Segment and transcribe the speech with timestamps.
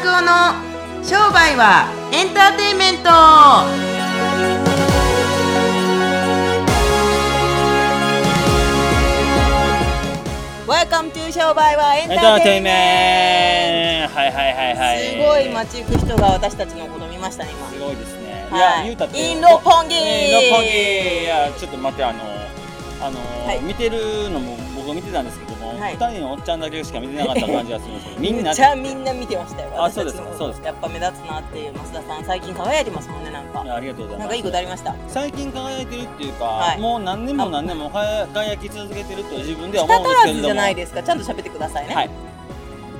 [0.00, 0.54] 拓夫の
[1.04, 3.10] 商売はエンターテインメント。
[10.66, 10.82] ワ
[11.28, 14.16] e 商売はエンターテイメント。
[14.16, 14.98] はいはいはいはい。
[15.04, 17.68] トすごい街行く人が私たちのこと見ましたね今。
[17.68, 18.58] すごいですね、はい。
[18.58, 19.18] い、や言うたって。
[19.20, 19.98] インロポンギー。
[19.98, 21.24] インロポンギー。
[21.24, 22.20] いやちょっと待ってあの
[23.02, 23.60] あの、はい。
[23.62, 25.92] 見てるのも僕見てたんですけども、はい。
[25.94, 28.20] 二人のおっちゃんだけしか見てなかった感じがするんですけど。
[28.22, 28.42] みんな。
[28.44, 29.84] めっちゃみんな見てましたよ。
[29.84, 30.66] あそうですかそうですか。
[30.68, 33.60] やっぱ目立つなっていう増田さん最近輝いてますもんねなんか。
[33.74, 34.18] ありがとうございます。
[34.20, 34.94] なんかいいことありました？
[35.08, 36.78] 最近輝いてるっていうか、はい。
[36.80, 40.44] もう何年も何年も輝き続けてると自分では思舌うんですけれども。
[40.44, 41.94] じゃないですかちゃんと喋ってくださいね。
[41.94, 42.10] はい。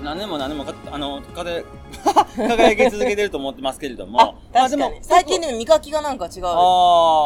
[0.03, 1.63] 何年も何年もかあのかで
[2.37, 4.19] 輝き続けてると思ってますけれども。
[4.21, 4.81] あ確かに。
[4.81, 6.49] まあでも最近でも磨きがなんか違うってあ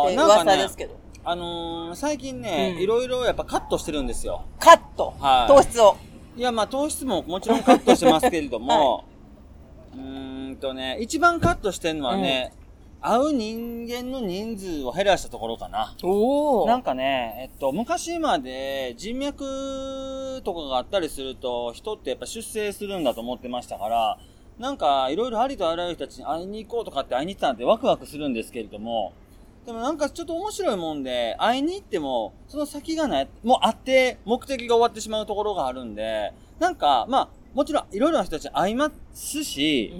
[0.09, 0.95] ーなんかね噂ですけど
[1.27, 2.83] あのー、最近ね、うん。
[2.83, 4.45] いろいろやっぱカットしてるんですよ。
[4.59, 5.15] カット。
[5.19, 5.49] はい。
[5.49, 5.97] 糖質を。
[6.37, 9.05] いや、まあ糖質ももちろんカットしてますけれども、
[9.95, 12.53] うーんとね、一番カットしてるのはね、
[13.01, 15.95] 会う人間の人数を減らしたところかな。
[16.03, 24.19] おなんかね、えっと、昔まで人脈とかがあったりすると、人ってやっぱ出世するんだと思ってましたから、
[24.59, 29.13] なんかいろいろありとあらゆる人たちに会いに行こうとかって会いに行ってたなんてワクワクするんですけれども、
[29.67, 39.95] でもなんかちょっと面白いもんで、会いに行っても、その先がない、もう会って目的が終わってしまうところがあるんで、なんか、まあ、もちろんいろいろな人たちに会いますし、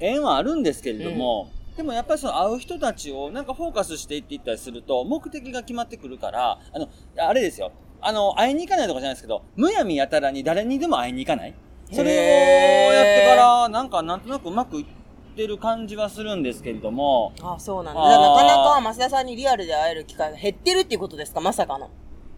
[0.00, 7.70] 縁はあるんですけれども、でもやっぱりその会う人たちをなんかフォーカスしていっていったりすると、目的が決まってくるから、あの、あれですよ。
[8.00, 11.54] あの、会いに行かないとかじゃないですけど、むやみやたらに誰にでも会いに行かない。
[11.92, 15.03] それをやってから、なんかなんとなくうまくいって
[15.46, 18.00] る感じはするんですけれども、あそうなんだ。
[18.00, 21.40] なかなか増田さんにリアルで会える機会が減ってるっていうことですか？
[21.40, 21.90] まさかの。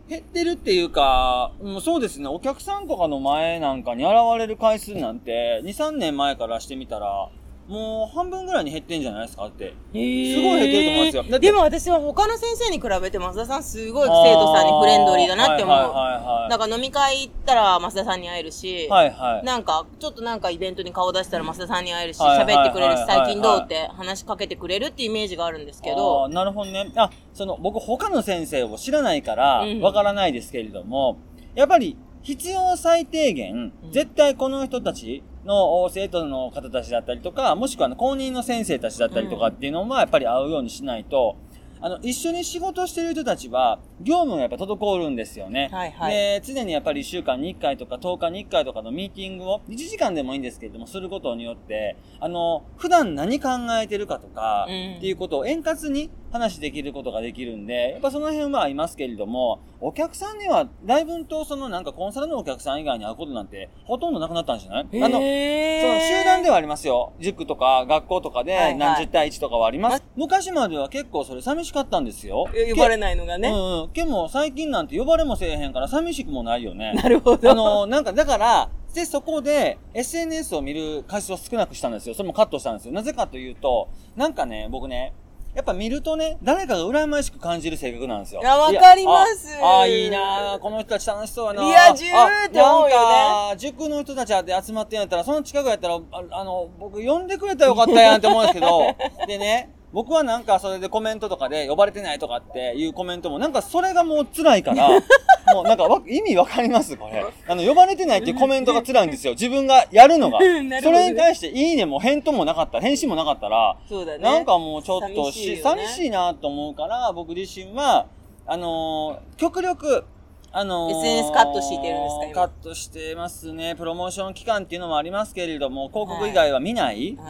[0.08, 7.28] 減ってるっていうか、うんそうですね、お客さんとかの前なんかに現れる回数なんて、2、3年前からしてみたら、
[7.68, 9.46] もう半分ぐらいに減ってんじゃないですか？
[9.46, 9.70] って。
[9.70, 15.76] すごい減ってると思うんですよでも私は他の先生に比べて増田さんすごい生徒さんにフレンドリーだなって思う。
[15.76, 19.18] はいはいなんか飲み会行ったら増田さんに会えるし、はいはい。
[19.18, 19.44] はいはい。
[19.44, 26.92] なんかちょっとなんかイベントに顔出したら増田さんに会えるし、はいはい喋ってくれるし、はいはい最近どうって話しかけてくれるっていうイメージがあるんですけどなるほどね。
[26.96, 31.18] あ、その、僕他の先生を知らないからうん、わからないですけれども、
[31.54, 31.96] やっぱり、
[32.26, 33.92] 必要最低限、うん。
[33.92, 41.36] 絶対この人たちの生徒の方たちだったりとか、もしくはあの公認の先生たちだったりとかっていうのは、やっぱり会うようにしないと、
[41.80, 45.68] あの、一緒に仕事してる人たちは、業務がやっぱ滞るんですよね。
[45.70, 46.12] はいはい。
[46.12, 53.50] で、常にやっぱり1週間に1回とか10日に1回とかのミーティングを、1時間でもいいんですけれども、することによって、あの、普段何考
[53.80, 54.96] えてるかとか、うん。
[54.96, 64.82] っていうことを円滑に話できることができるんで、やっぱその辺はありますけれども、お客さんには、だいぶんとそのなんかコンサルのお客さん以外に会うことなんて、ほとんどなくなったんじゃない？
[64.82, 67.12] あの、その集団でははありますよ。
[67.20, 70.02] 塾とか学校とかはいはいで何十対1とかはあります。
[70.16, 72.46] 昔までは結構それ寂しかったんですよ。
[72.70, 73.48] 呼ばれないのがね。
[73.48, 73.90] うんうん。
[73.90, 76.92] けも最近なんて呼ばれもせえへんから寂しくもないよね。
[76.94, 77.50] なるほど。
[77.50, 82.14] あの、なんか、だから、で、そこで、SNS を見る回数を少なくしたんですよ。
[82.14, 82.94] それもカットしたんですよ。
[82.94, 85.12] なぜかというと、なんかね、僕ね、
[85.56, 88.42] やっぱ見るとね、誰かが羨ましく感じる性格なんですよ。
[88.42, 89.48] いやわかります。
[89.58, 91.62] ああ、いいなあこの人たち楽しそうやな。
[91.62, 92.94] リア充って思うよね。
[92.94, 96.00] あなんか、塾の人たちで集まってんやったら、その近くやったら、あ
[96.30, 98.94] あの、僕呼んでくれたらよかったやんって思うんですけど、
[99.26, 104.90] でね、僕はなんかそれでコメントとかで呼ばれてないとかっていうコメントもなんかそれがもう辛いから、
[105.54, 107.24] もうなんかわ意味わかりますこれ。
[107.48, 109.32] あの、呼ばれてないっていうコメントが辛いんですよ。
[109.32, 110.38] 自分がやるのが。
[110.82, 114.18] それに対していいねも返答もなかった、返信もなかったら、そうだね。
[114.18, 118.04] なんかもうちょっとし、寂しいよね寂しいなと思うから、僕自身は、
[118.46, 120.04] あのー極力、
[120.52, 122.34] あのー SNS カットしてるんですか今？
[122.34, 123.74] カットしてますね。
[123.76, 127.26] プロモーション期間っていうのもありますけれども、広告以外は見ない、へーうんって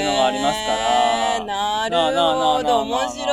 [0.00, 3.26] いうのがありますからなるほど、面白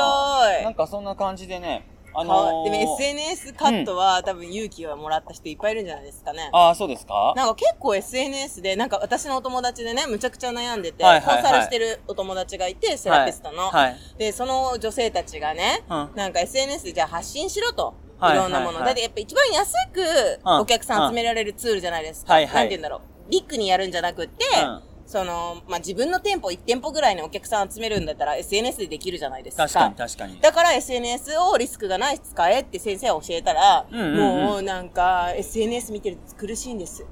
[0.63, 0.75] なんい。
[0.75, 6.49] かそんな感じでね、あかのーでも SNS カットは、多分勇気をもらった人いっぱいいるんじゃないですかね。
[6.51, 7.33] ああ、そうですか？
[7.35, 13.69] なんか結構 SNS で、なんか私のお友達でね、むちゃくちゃ悩んでて、はいはいはいコンサルしてるお友達がいて、セラピストの。
[13.69, 13.95] はい。
[14.17, 17.93] で、その女性たちがね、うんなんか SNS でじゃあ発信しろと。
[18.19, 18.79] はいいろんなもの。
[18.79, 20.01] だってやっぱ一番安く
[20.45, 22.33] うんお客さん集められるツールじゃないですか。
[22.33, 23.31] はいはいなんて言うんだろう。
[23.31, 29.63] ビッグにやるんじゃなくって、うんその、まあ、自分の店舗1店舗ぐらいにお客さん集めるんだったら SNS でできるじゃないですか。
[29.63, 30.39] 確かに確かに。
[30.41, 34.17] だから SNS をリスクがないし使えって先生は教えたら、うんうんうん
[34.47, 37.05] もうなんか SNS 見てると苦しいんです。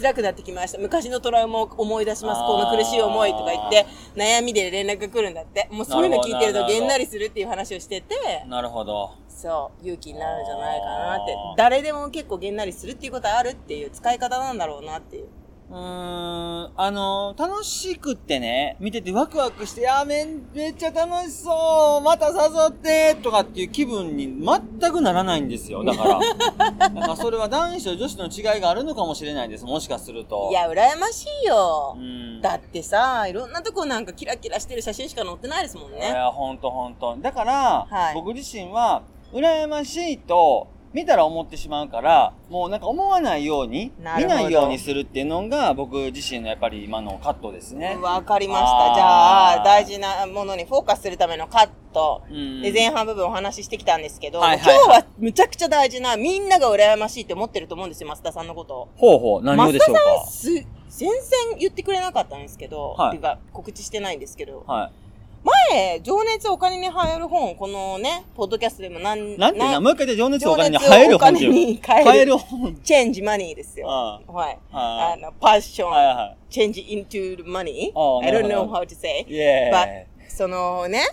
[0.00, 0.78] 辛くなってきました。
[0.78, 2.40] 昔のトラウマを思い出します。
[2.40, 3.86] この苦しい思いとか言って、
[4.16, 5.68] 悩みで連絡が来るんだって。
[5.70, 8.16] もうそういうの聞いてるとげんなりするっていう話をしてて、
[8.48, 9.10] なるほど。
[9.34, 11.34] そう、勇気になるんじゃないかなって。
[11.56, 15.28] 誰でも結構げんなりするっていうことはあるっていう使い方なんだろうなっていう。
[15.72, 22.34] うーん、あの、楽しくってね、見ててワクワクして、いやめん、めっちゃ楽しそうまた誘
[22.68, 25.82] ってとかっていう気分に全くならないんですよ。
[25.82, 26.20] だから。
[26.90, 29.64] なんかそれは男子と女子の違いがあるのかもしれないです。
[29.64, 30.50] もしかすると。
[30.50, 32.00] いや、羨ましいよう。
[32.00, 32.42] ん。
[32.42, 36.00] だってさ、いろんなとこなんかキラキラしてる写真しか載ってないですもんね。
[36.00, 37.16] いや、ほんとほんと。
[37.18, 39.00] だから、はい僕自身は、
[39.32, 47.96] 羨ましいと、見たら思ってしまうから、もうなんか思わないように、見ないようにするっていうのが、僕自身のやっぱり今のカットですね。
[48.00, 48.94] わかりました。
[48.94, 52.22] じゃあ、大事なものにフォーカスするためのカット。
[52.30, 58.88] うんで、前半部分お話ししてきたんですけど、はいはいはい今日はむちゃくちゃ大事な、みんなが羨ましいって思ってると思うんですよ、増田さんのことを。
[58.96, 60.50] ほうほう、何をでしょう増田さんす、
[60.98, 64.72] 全然言ってくれなかったんですけど、はいっていうか告知してないんですけど、か。
[64.72, 65.01] はい。
[65.44, 71.50] 前、情熱お金に入る本、このね、ポッドキャストでも何、なんてな、もう一回で情熱お金に情熱入る本っていう。
[71.50, 72.76] お金に変変ええるる本。
[72.84, 73.90] チェンジマニーですよ。
[73.90, 74.58] あはい。
[74.72, 77.90] ああの、パッション、はいはチェンジ into the money.
[78.24, 79.24] I な don't know ど how to say.
[79.28, 79.32] い。
[79.32, 81.04] イエー But そのね、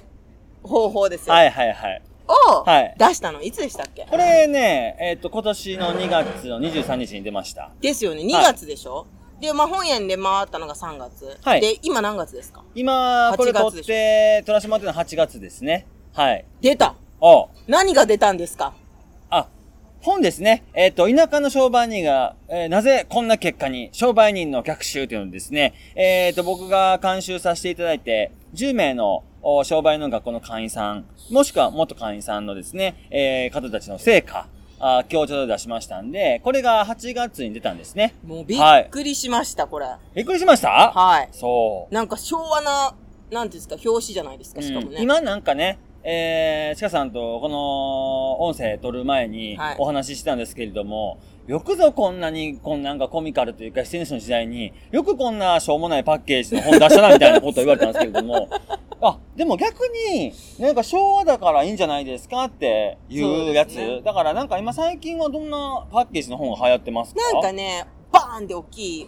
[0.64, 1.30] 方法ですイ。
[1.30, 1.34] よ。
[1.34, 2.02] はいはいはい。
[2.28, 4.06] をはい出したの、いつでしたっけ？
[4.08, 7.72] これね、えっ、と、今年の2月の23日に出ました。
[7.82, 9.08] ですよね、2はい月でしょ、
[9.40, 11.38] で、まあ本屋で回ったのが3月。
[11.44, 12.64] はいで、今何月ですか？
[12.76, 15.88] 今、これ撮っ8月でて、撮らせてもらってるのは8月ですね。
[16.14, 16.46] はい。
[16.62, 18.74] 出たお何が出たんですか？
[19.30, 19.48] あ、
[20.02, 20.64] 本ですね。
[20.74, 34.48] えっ、と、田舎の商売人が、えーなぜこんな結果に、商売人の逆襲というのですね、えっ、と、僕が監修させていただいて、10名のお商売の学校の会員さん、もしくは元会員さんのですね、えー方たちの成果、
[34.82, 38.16] あ今日ちょっと出しましたんで、これが8月に出たんですね。
[38.26, 39.86] もうびっくりしました、これ。
[40.16, 40.70] びっくりしました？
[40.70, 41.30] はい。
[41.32, 41.94] そう。
[41.94, 42.96] なんか昭和な、
[43.30, 44.96] なんですか、表紙じゃないですか、しかもね。
[44.96, 58.48] うん今なんかね、えー、ちかさんとこの音声撮る前にはいお話ししたんですけれども、よくぞこんなに、こんなんかコミカルというか SNS の時代に、よくこんなしょうもないパッケージの本出したなみたいなことを言われたんですけれども、
[59.02, 63.76] あ、でも逆に、なんか昭和だからいいんじゃないですかっていうやつ？
[63.76, 67.34] ねだからなんか今最近はどんなパッケージの本が流行ってますか？
[67.34, 69.08] なんかね、バーンって大きいえ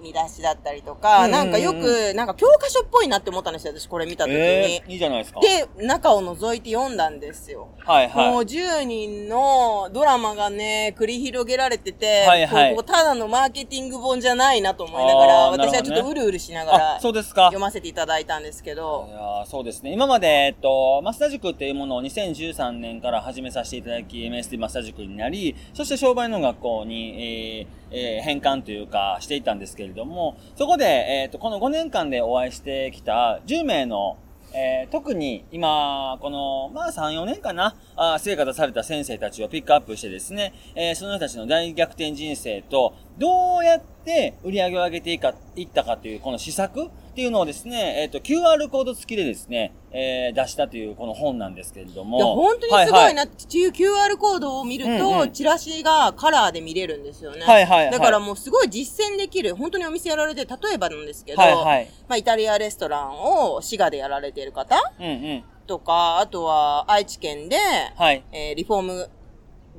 [0.00, 4.36] 見出しだったりとか、うんうんうんなんかよく、なんか教科書っぽいなって思ったんですよ、私これ見た時に。
[4.36, 5.40] えー、いいじゃないですか。
[5.40, 7.68] で、中を覗いて読んだんですよ。
[7.84, 8.30] はいはい。
[8.30, 17.46] もう10人のドラマがね、繰り広げられてて、はいはいこうただのマーケティング本じゃないなと思いながら、私はちょっとうるうるしながらあ、そうですか。
[17.46, 19.92] 読ませていただいたんですけいど、やーそうですね。
[19.92, 34.18] 今まで、えっと、マスター塾っていうものを2013年から始めさせていただき、MSD マスター塾になり、そして商売の学校に、えーえー変換というかしていたんですけれども、そこで、えっと、この5年間でお会いしてきた10名の
[34.52, 52.18] えー特に今、この、まあ3、4年かな、あ成果出された先生たちをピックアップしてですね、えーその人たちの大逆転人生と、どうやって売り上げを上げていかいったかという、この施策っていうのをですね、えっ、と、QR コード付きでですね、えー出したというこの本なんですけれども。
[52.18, 57.44] いや、本当にすごはいなって、QR コードを見ると、うんうんチラシがカラーで見れるんですよね。
[57.44, 61.88] はいはいはいだからもうすごい実践できる、本当にお店やられてる、例えばなんですけど、はいはい。
[62.08, 65.44] まあ、イタリアレストランを滋賀でやられている方うんうん。
[65.66, 67.56] とか、あとは愛知県で、
[67.96, 68.22] はい。
[68.32, 69.10] えーリフォーム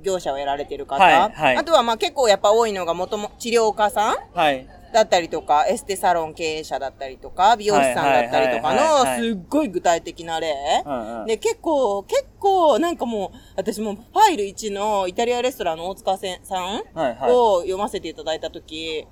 [0.03, 4.67] 業者をやられている方、はいはいあとはまあ結構やっぱ多いのがもとも治療家さんはい。
[4.93, 10.55] だったりとか、エステサロン経営者だったりとか、美容師さんだったりとかの、すっごい具体的な例。
[11.25, 17.31] で、結構、結構、なんかもう、私もうファイル1のイタリアレストランの大塚さんはいはい。
[17.31, 19.05] を読ませていただいたとき、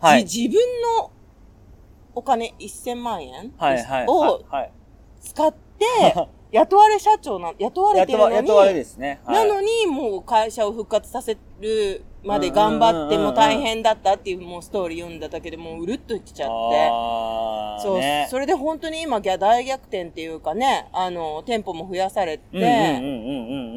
[0.00, 0.26] はい。
[0.26, 0.62] じ自分
[0.98, 1.10] の
[2.14, 3.52] お金1000万円。
[4.06, 4.72] をはい。
[5.20, 5.84] 使って、
[6.50, 9.20] 雇われ社長な、雇われてるのに、雇われですね。
[9.24, 16.88] はないのに、もう会社を復活させるまで頑張っても大変だったっていうもうストーリー読んだだけでもううるっときちゃって。
[17.82, 22.42] そう、ね、それで本当に今ギャ大逆転っていうかね、あの、店舗も増やされて。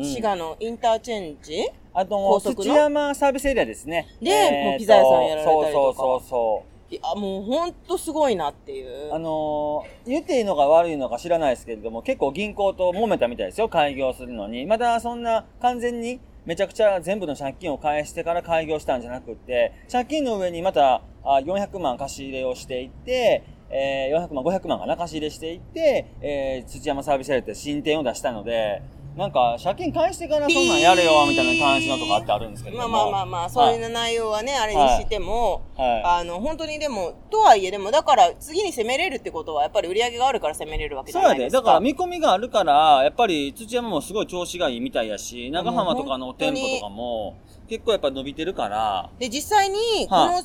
[0.03, 1.69] 滋賀のインターチェンジ？
[1.93, 4.07] あと、土山サービスエリアですね。
[4.21, 6.70] でえーともうピザ屋さんやられたりとかそうそうそうそう。
[6.91, 9.13] いや、もう本当すごいなっていう。
[9.13, 14.65] あのー言っていいのか悪いのか知らないですけれども、結構銀行と揉めたみたいですよ、開業するのに。
[14.65, 28.81] まだそんな完全にめちゃくちゃ全部の借金を返してから開業したんじゃなくって、借金の上にまた400万貸し入れをしていって、えー、400万、500万かな貸し入れしていって、えー、土山サービスエリアって新店を出したので、
[29.15, 32.87] なんか借金返してからそんなんやれよ、みたいな感じのとかってあるんですけれまあ。
[32.87, 36.03] まあまあまあ、そういう内容はね、あれにしても、はい。
[36.21, 41.35] あの、本当にでも、とはいえでも、だから次に攻めれるってことは、やっぱり売り上げがあるから攻めれるわけじそうやで。
[41.35, 41.61] ゃないですか。
[41.61, 47.35] だから見込みがあるから、やっぱり土山もすごい調子がいいみたいやし、長浜とかの店舗とかも
[47.67, 50.43] 結構やっぱ伸びてるから、で、実際に、こはの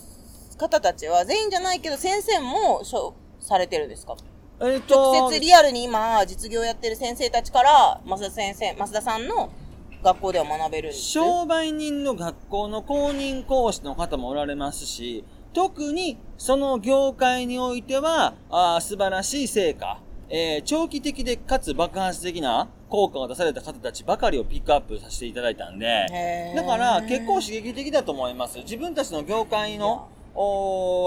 [0.58, 4.16] 方たちは全員じゃないけど先生もしょされてるんですか？
[4.60, 5.12] えっと。
[5.12, 9.50] 直接リアルに今実業やってる先生たちから増田先生増田さんの
[10.02, 11.02] 学校では学べるんです？
[11.02, 19.98] 商売人の学校の公認講師の方もおられますし、特にその業界においては、あー素晴らしい成果、
[20.28, 28.58] えー長期的でかつ爆発的な効果が出された方たちばかりをピックアップさせていただいたんで、だから結構刺激的だと思います。
[28.58, 30.08] 自分たちの業界の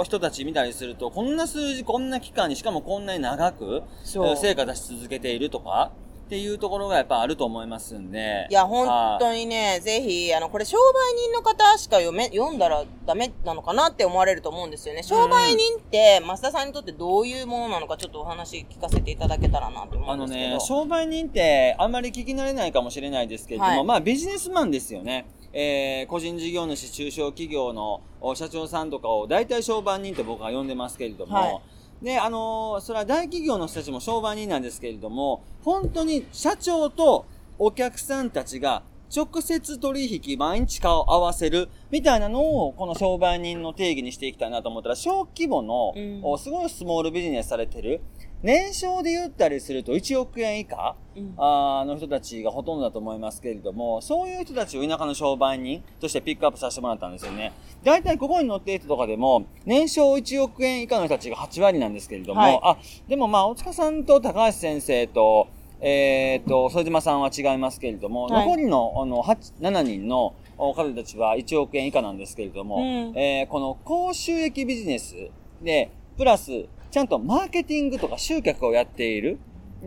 [0.05, 5.91] 人たち見たりすると、こんな数字、こんな期間に、しかもこんなに長く、成果出し続けているとか、
[6.25, 8.45] っていうところがやっぱあると思いますんで。
[8.51, 15.01] いや、本はい当にね、ぜひ、あの、これ、商売人の方しか読め、読んだらダメなのかなって思われると思うんですよね。
[15.01, 20.53] 商売人って、増田さんにとってどういうものなのか、ちょっとお話聞かせていただけたらなと思あのうんですけど。
[20.57, 25.25] ね、商売人ってあんまり聞き慣れないかもしれないですけれども、はいまあビジネスマンですよね。
[25.53, 31.61] えー個人事業主、中小企業のお社長さんとかを大体商売人って僕は呼んでますけれども、は
[32.01, 32.05] い。
[32.05, 37.25] で、あのーそれは大企業の人たちも商売人なんですけれども、本当に社長と
[37.57, 38.83] お客さんたちが
[39.15, 48.01] 直接取引、毎日顔を合わせる、みたいなのを、この商売人の定義にしていきたいなと思ったら、小規模の、すごいスモールビジネスされてる、
[48.41, 51.33] 年商で言ったりすると1億円以下、うん。
[51.37, 57.51] あーの人たちがほとんどだと思いますけれども、そういう人たちを田舎の商売人としてピックアップさせてもらったんですよね。
[57.83, 62.59] 大体ここに載っている人とかでも、年商1億円以下の人たちが8割なんですけれども、はい。
[62.63, 62.77] あ、
[63.09, 65.47] でもまあ、大塚さんと高橋先生と、
[65.81, 68.45] えーっと、副島さんは違いますけれども、はい。
[68.45, 72.83] 残りのあの8 7人のお方たちは1億円以下なんですけれども、うん。
[73.17, 75.15] えーこの高収益ビジネス
[75.61, 79.39] で、プラス、ちゃんとマーケティングとか集客をやっている。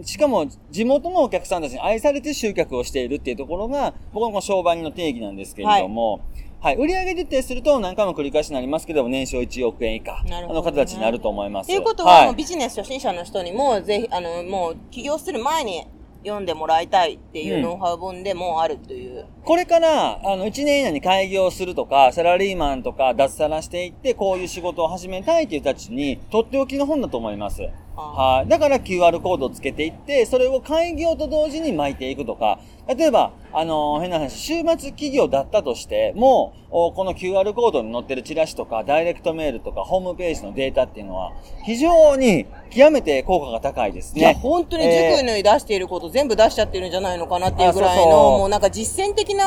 [0.02, 6.20] しかも、地元のお客さんたちに愛されて集客をしているっていうところが、僕の商売人の定義なんですけれども、
[6.60, 11.66] はい、売上徹底すると何回も繰り返しになりますけども、年商1億円以下の方たちになると思います。
[11.66, 15.84] ということは、いもうビジネス初心者の人にも、ぜひ、あの、もう、起業する前に
[16.24, 19.26] 読んでもらいたいっていううんノウハウ本でもうあるという。
[19.44, 27.62] これから、あの、1年以内に開業するとか、サラリーマンとか脱サラしていって、こういう仕事を始めたいっていう人たちに、とっておきの本だと思います。
[27.96, 28.48] あはい。
[28.48, 32.58] だから QR コードをつけていって、それを開業と同時に巻いていくとか、
[32.88, 41.32] 例えば、あの変な話、週末企業だったとして、もこの QR コードに載ってるチラシとか、ダイレクトメールとか、ホームページのデータっていうのは、
[41.64, 44.40] 非常に極めて効果が高いですいや、ね。
[44.42, 49.44] 本当にえー塾に出していること全部出しちゃってるんじゃないのかなっていうぐらいの、あそうそうもうなんか実践的な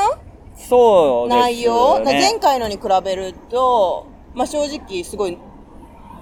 [0.56, 1.42] そうです、ね。
[1.42, 5.38] 内容、前回のに比べると、まあ正直すごい、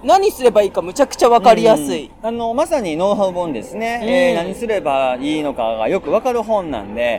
[0.04, 2.06] 何すればいいかむちゃくちゃわかりやすい。
[2.06, 4.00] うんあの、まさにノウハウ本ですね。
[4.02, 7.18] うんえー何すればいいのかがよくわかる本なんで、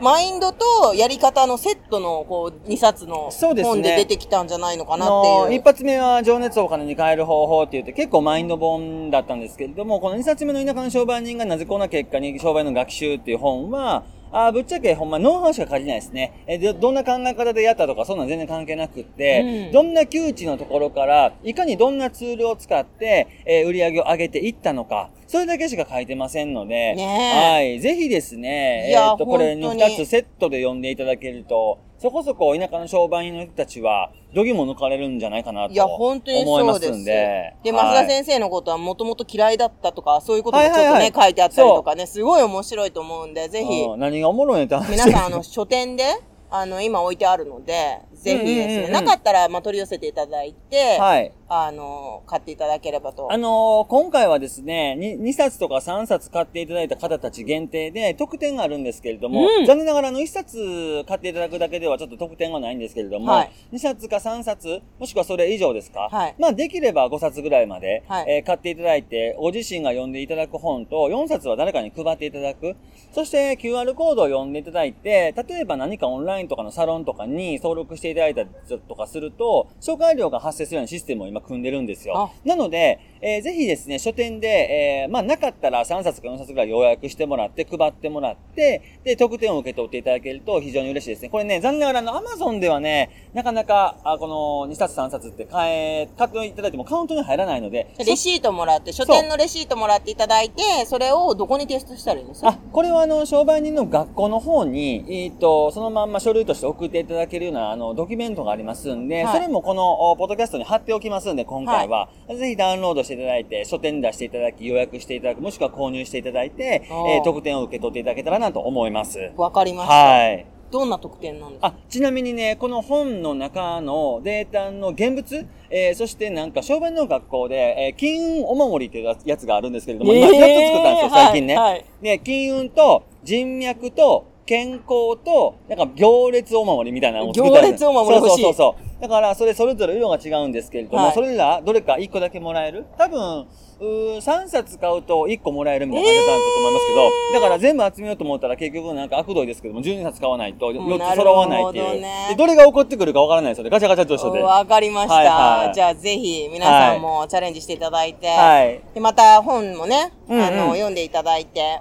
[0.00, 5.44] マインドとやり方のセットのこう2冊の本で出てきたんじゃないのかあなっていう。
[5.46, 14.04] の一発目は情熱をお金に変える方法って言って結構マインド本だったんですけれども、この2冊目の田舎の商売人がなぜこんな結果に商売の学習っていう本は、
[14.36, 16.44] あーぶっちゃけほんまノウハウしか書いてないですね。
[16.46, 27.80] えでどんな考え方でやったとかそんなん全然関係なくって、うんどんな窮地のところから、いかにどんなツールを使って、えー売り上げを上げていったのか、それだけしか書いてませんので、はい。
[27.80, 36.98] ぜひですね、えーっと、これに2つセットで読んでいただけると、そこそこ田舎の商売人の人たちは、どぎも抜かれるんじゃないかなといや、本当に思いますそうです。
[37.00, 37.54] んで。
[37.64, 41.24] 増田先生のことはもともと嫌いだったとか、そういうこともちょっとね、はいはいはい。
[41.24, 44.00] 書いてあったりとかね、すごい面白いと思うんで、ぜひ、うん。
[44.00, 46.04] 何がおもろいねって話皆さん、あの、書店で、
[46.50, 51.32] あの、今置いてあるので、ぜひですね、うんうんうんうんなかったら、まあ、取り寄せていただいて、はい。
[51.48, 53.30] あの、買っていただければと。
[53.32, 72.76] あのー今回はですね2、2冊とか3冊買っていただいた方たち限定で特典があるんですけれども、うん残念ながらあの1冊買っていただくだけではちょっと特典はないんですけれども、はい2冊か3冊、もしくはそれ以上ですか、はいまあできれば5冊ぐらいまで、はいえー買っていただいて、ご自身が読んでいただく本と4冊は誰かに配っていただく。
[73.12, 78.48] そして QR コードを読んでいただいて、例えば何かオンラインとかのサロンとかに登録していただいたり
[78.88, 82.16] とかすると、紹介料が発生するようなシステムを今組んでるんですよ。
[82.16, 91.28] あなので、えーぜひですね、書店で、えーまあ、なかったら3冊か4冊ぐらい予約してもらって、配ってもらって、で、特典を受け取っていただけると非常に嬉しいですね。
[91.28, 102.48] これね、残念ながら、あの、アマゾンではね、なかなか、あこの2冊3冊って買え、買っていただいてもカウントに入らないので、レシートもらって、書店のレシートもらっていただいて、それをどこに提出したらいいんですか？
[102.48, 112.08] あ、これはあの、商売人の学校の方に、えっ、と、そのまんま書類として送っていただけるような、あの、ドキュメントがありますんで、はいそれもこの、おポッドキャストに貼っておきますんで、今回は。
[112.28, 119.32] ぜひダウンロードしていただいて、書店に出していただき、予約していただく、もしくは購入していただいて、えー特典を受け取っていただけたらなと思います。
[119.36, 119.94] わかりました。
[119.94, 120.46] はい。
[120.68, 121.68] どんな特典なんですか？
[121.68, 131.56] あ、ちなみにね、この本の中のデータの現物、えー、そしてなんか、商売の学校で、えー、金運お守りっていうやつがあるんですけれども、今、やっと作ったんですよ、最近ね。
[131.56, 139.02] はいはいで、金運と人脈と健康と、なんか行列お守りみたいなのを作った行列お守り欲しいそうそうそう。
[139.02, 142.86] だから、それそれぞれ色が違うんですけれども、はいそれらどれか1個だけもらえる？
[142.96, 143.46] 多分、
[143.78, 151.84] うー3冊買うと1個もらえるみたいな感じだったと思いますけど、だから全部集めようと思ったら結局なんか悪どいですけども、12冊買わないと4つ揃わないっていう。
[151.84, 153.70] なるほどねでどれが起こってくるかわからないですよね。
[153.70, 154.42] ガチャガチャと一緒で。
[154.42, 155.14] はわかりました。
[155.14, 155.26] はい
[155.66, 158.94] はいじゃあぜひ皆さんもチャレンジしていただいて、い。
[158.94, 161.80] でまた本もね、うんうんあの、読んでいただいて、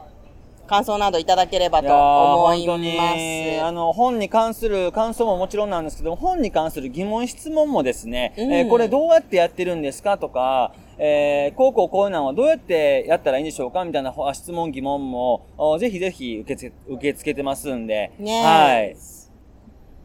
[0.66, 2.82] 感想などいただければと思います。
[3.72, 18.96] の、本に関する感想ももちろんなんですけど、本に関する疑問、質問もですね、うんえーこれどうやってやってるんですかとか、えー、こうこうこういうのはどうやってやったらいいんでしょうかみたいなほ質問、疑問も、おぜひぜひ受け付け、受け付けてますんで、ねはい。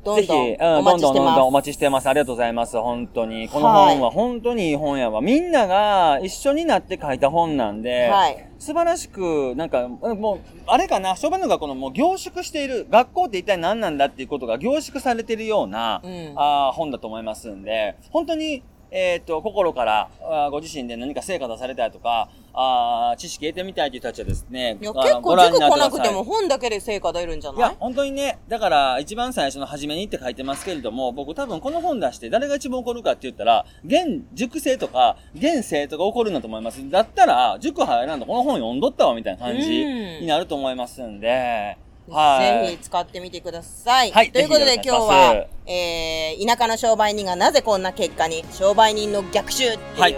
[0.05, 1.37] ぜひ、どんどんうん、おどんどんどん待ちしてます。
[1.37, 2.09] どんお待ちしてます。
[2.09, 2.81] ありがとうございます。
[2.81, 3.49] 本当に。
[3.49, 5.21] この本は本当にいい本やわ。
[5.21, 27.59] みんなが一緒になって書いた本なんで、はい素晴らしく、なんか、もう、あれかな、小弁の学校のもう凝縮している、学校って一体何なんだっていうことが凝縮されているような、うんあー本だと思いますんで、本当に、えっ、と、心からあーご自身で何か成果出されたいとか、あー知識得てみたいという人たちはですね、いや、結構ご覧に塾来なくても本だけで成果出るんじゃない？
[27.59, 36.89] いや、本当にね、だから、一番最初の初めにって書いてますけれども、僕多分この本出して誰が一番怒るかって言ったら、現塾生とか、現生徒が怒るんだと思います。
[36.91, 40.21] だったら、塾入らんとこの本読んどったわ、みたいな感じうん。
[40.23, 41.77] になると思いますんで、
[42.11, 42.67] はい。
[42.67, 44.11] ぜひ使ってみてください。
[44.11, 50.17] はいということで今日は、えー、田舎の商売人がなぜこんな結果に、商売人の逆襲っていう、はい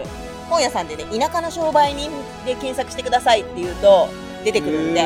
[0.52, 2.10] 本屋さんでね、田舎の商売人
[2.44, 4.08] で検索してくださいって言うと
[4.44, 5.00] 出てくるんで、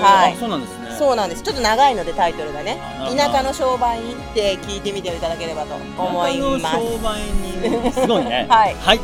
[0.00, 0.96] はいあそうなんですね。
[0.98, 1.42] そうなんです。
[1.42, 2.78] ちょっと長いのでタイトルがね
[3.14, 6.76] 田舎の商売人って聞いてみていただければと思います。
[6.76, 7.20] 商売
[7.60, 8.46] 人、すごいね。
[8.50, 9.00] はいはい。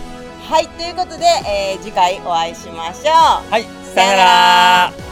[0.49, 3.10] はい、ということで、えー、次回お会いしましょ
[3.47, 3.50] う。
[3.50, 3.64] はい。
[3.95, 4.25] さよな
[4.93, 5.05] ら